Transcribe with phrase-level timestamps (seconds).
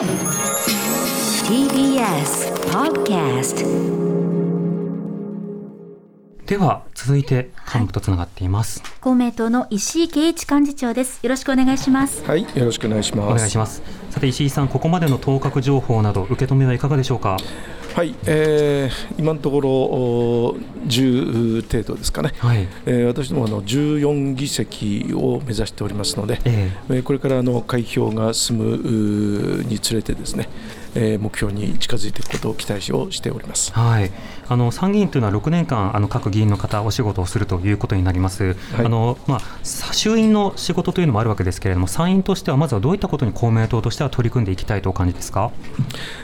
[0.00, 0.08] TBS
[2.72, 3.66] Podcast
[6.46, 11.22] では続いて幹部とつながっています、公明党の石井啓一幹事長です。
[11.22, 12.24] よろしくお願いします。
[12.24, 13.26] はい、よろしくお願いします。
[13.30, 17.36] お願いしますさて石井さんここまでの当確情報など受け止めはいかがでしょうか？
[17.94, 22.32] はい、えー今のところお10程度ですかね。
[22.38, 30.48] はいえー私どもあの14議席を目指しておりますので、ええーこれからあの開票が進むにつれてですね、
[30.94, 33.72] えー目標に近づいていくことを期待をしております。
[33.72, 34.10] はい、
[34.48, 38.86] あの参議院というのは6年間あの各議員の方お仕事をするということになります、はい。
[38.86, 45.50] あのまあ、さ衆院の仕事というのもあるわけですけれども参院としてはまずはどういったことに公明党としては取り組んでいきたいとお感じですか？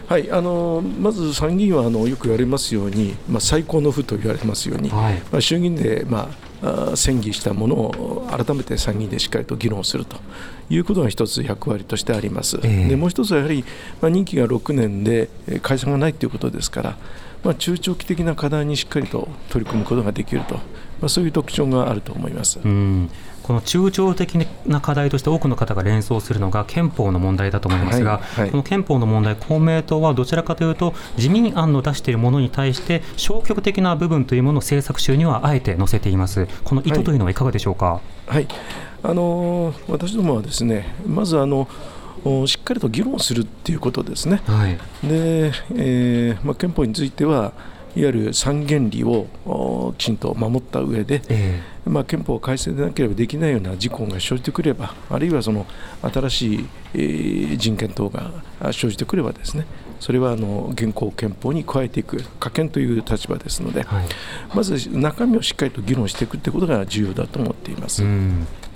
[0.08, 5.22] はい、あのまず参議院はあのよく言われますように、まあ、最高の府と言われますように、はい。
[5.30, 6.30] まあ、衆議院で、ま
[6.62, 10.16] あ、あー選議したものを改めて参議院でしっかりと議論すると
[10.68, 12.58] いうことが一つ役割としてあります。
[12.62, 12.88] ええ。
[12.88, 13.64] でもう一つはやはり、
[14.00, 16.96] まあ、任期が6年でえー解散がないということですから、
[17.44, 20.60] まあ、中長期的な課題にしっかりと取り組むことができると、ま
[21.06, 22.58] あ、そういう特徴があると思います。
[22.64, 23.10] うん。
[23.42, 28.40] この中長的な課題として多くの方が連想するのが憲法の問題だと思いますが、はい。
[28.40, 28.50] はい。
[28.50, 38.00] この憲法の問題、公明党はどちらかというと、自民案の出しているものに対して、消極的な部分というものを政策集にはあえて載せています、この意図というのはいかがでしょうか？
[38.26, 38.48] はい、
[39.02, 41.68] あのー私どもはですねまずあの
[42.24, 44.42] おしっかりと議論するっていうことですね。
[44.46, 47.52] はいで、えーまあ、憲法については
[47.94, 55.66] いわゆる三原理をおきちんと守った上で、えまあ、憲法改正でなければできないような事項が生じてくればあるいはその
[56.02, 58.30] 新しい、えー人権等が
[58.60, 59.66] あ生じてくればですね
[59.98, 64.06] それはあの現行憲法に加えていく可憲という立場ですので、えはい
[64.54, 68.02] まず中身をしっかりと議論していくということが重要だと思っています。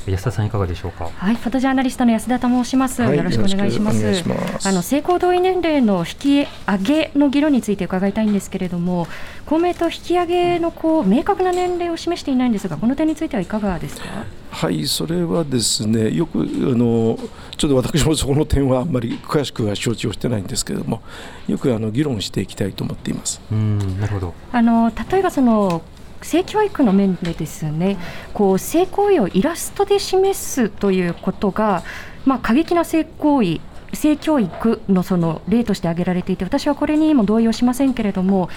[0.06, 1.11] うん安田さん、いかがでしょうか？
[1.15, 3.03] はい、フォトジャーナリストの安田と申します。
[3.03, 4.29] はいよろしくお願いします。
[4.29, 9.07] ますあの性交同意年齢の引き上げの議論について伺いたいんですけれども、
[9.47, 14.05] 公明党引き上げのこう明確な年齢を示していないんですが、この点についてはいかがですか？
[14.51, 17.19] はい、それはですね、よくあの
[17.57, 21.03] ちょっと私もそこの点はあんまり詳しくは承知をしてないんですけれども、
[21.47, 23.41] よくあの議論していきたいと思っています。
[23.53, 24.35] うんなるほど。
[24.51, 25.83] あの例えばその
[26.23, 27.98] 性教育の面でですね、
[28.35, 31.83] こう性行為をイラストで示すということが、
[32.25, 33.61] まあ、過激な性行為、
[33.92, 38.48] 性教育のその例として挙げられていて、私はこれにも同意をしませんけれども、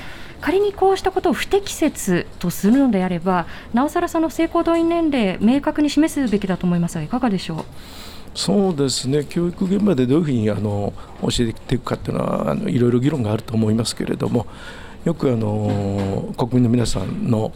[0.41, 7.65] 仮にこうしたことを不適切とするのであれば、なおさらその性行動員年齢、明確に示すべきだと思いますが、いかがでしょう？
[8.35, 10.91] そうですね、教育現場でどういうふうにあの
[11.21, 14.47] 教えていくかっていうのはあのいろいろ議論があると思いますけれども、
[15.05, 17.51] よくあの国民の皆さんの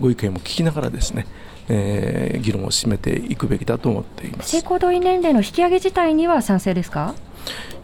[0.00, 1.26] ご意見も聞きながらですね、
[1.68, 4.50] えー議論を進めていくべきだと思っています。
[4.50, 7.14] 性行動員年齢の引き上げ自体には賛成ですか？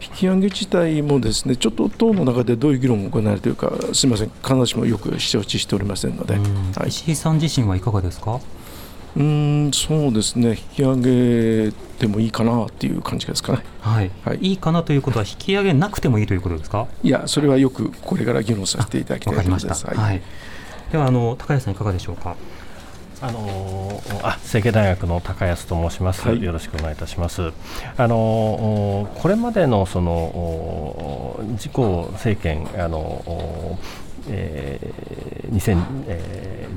[0.01, 6.43] 引き上げ自体もですねちょっと党の中でどういう議論が行われているかすみません必ずしもよく承知しておりませんので、うん
[6.73, 8.39] はい、石井さん自身はいかがですか？
[9.15, 16.87] うーんそうですね引き上げてもいいかなっていう感じですかねはい、はいいいかなということは引き上げなくてもいいということですか？
[17.03, 20.01] いやそれはよくこれから議論させていただきたわかりましいと思いますた。
[20.01, 20.21] はい。
[20.91, 22.35] ではあの高谷さんいかがでしょうか？
[23.21, 27.53] あのーあ成蹊大学の高安と申します、はいよろしくお願いいたします。
[27.97, 33.77] あのーこれまでのそのお自公政権あのお
[34.29, 35.53] えー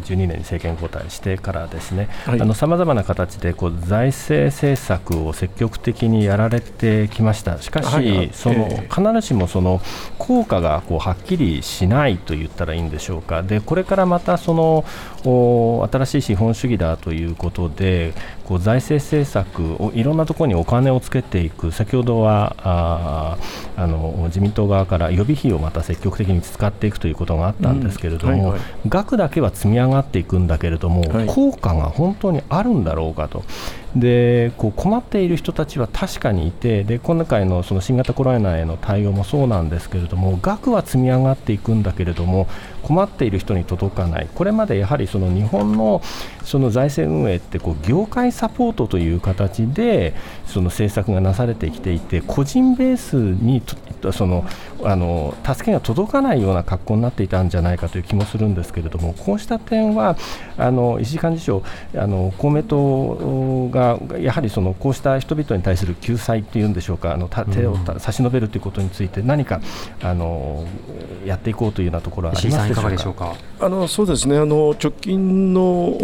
[0.07, 2.09] 2012年に政権交代してからですね、
[2.55, 7.61] さまざまな形でこう財政政策を積極的にやられてきました。
[7.61, 8.17] しかし、はい。
[8.17, 8.31] はい。
[8.33, 8.89] そのええ。
[8.89, 9.81] 必ずしもその
[10.19, 13.43] 効果がこうはっきりしないと言ったらいいんでしょうか。
[13.43, 14.85] でこれからまたその
[15.25, 18.13] お新しい資本主義だということで
[18.45, 21.73] こう財政政策をいろんなところにお金をつけていく。
[21.73, 28.55] 先ほどはあーあの自民党側から予備費をまた積極的に使っていくということがあったんですけれども、
[28.89, 33.45] 額だけは積み上がっていくんだけれども、はい効果が本当にあるんだろうかと。
[33.97, 42.47] でこう困っている人たちは確かにいてで今回のその新型コロナへの対応もそうなんですけれども額は積み上がっていくんだけれども
[42.83, 44.29] 困っている人に届かない。
[44.33, 46.03] これまでやはりその日本の
[46.45, 54.45] その財政運営ってこう業界サポートという形でその政策がなされてきていて個人ベースにとその
[54.85, 60.17] あの助けが届かないような格好になっていたんじゃないかという気もするんですけれども、こうした点は、
[60.57, 61.63] あの石井幹事長、
[61.97, 63.86] あの公明党が
[64.21, 69.61] やはりそのこうした人々に対する救済っていうんでしょうか、あの手を差し伸べるということについて、何か
[70.03, 70.67] あの
[71.25, 73.35] やっていこうというようなところはありますでしょうか？
[73.61, 74.37] あのそうですね。
[74.37, 75.97] あの直近の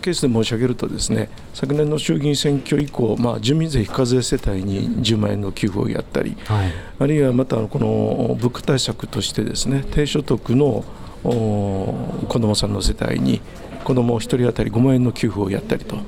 [0.00, 10.84] ケースで申し上げるとですね昨年の衆議院選挙以降、まあ、住民税非課税世帯に10万円の給付をやったり、はい、あるいはまたこの物価対策としてですね低所得の
[11.22, 13.40] 子どもさんの世帯に
[13.88, 16.02] 子ども1人当たり5万円の給付をやったりと、うん、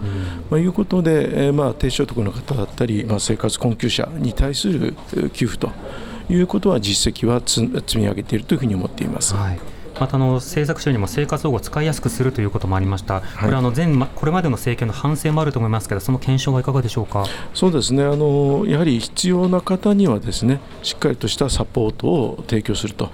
[0.50, 4.94] まあ、いうことで、えー、まあ、低所得の方だったり、まあ、生活困窮者に対する
[5.32, 5.72] 給付と。
[6.32, 9.34] いうことは実績は積み上げているというふうに思っています。
[9.34, 9.58] はい。
[9.98, 17.26] またあの政策中にも生活保護を使いやすくするということもありました、これあの前これまでの政権の反省もあると思いますけど、その検証はいかがでしょうか？
[17.52, 18.04] そうですね。
[18.04, 23.10] あの、やはり必要な方にはですねしっかりとしたサポートを提供すると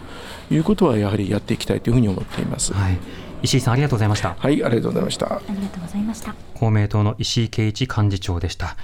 [0.50, 2.74] いうことは、やはりやっていきたいというふうに思っています。
[2.74, 2.98] はい
[3.42, 4.34] 石井さんありがとうございました。
[4.38, 5.26] はいありがとうございました。
[5.26, 8.76] ありがとうございました公明党の石井啓一幹事長でした